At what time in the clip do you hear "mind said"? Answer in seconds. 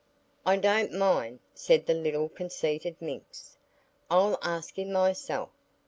0.95-1.85